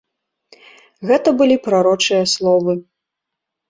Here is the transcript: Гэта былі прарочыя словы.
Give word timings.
Гэта 1.11 1.29
былі 1.43 1.55
прарочыя 1.69 2.23
словы. 2.37 2.71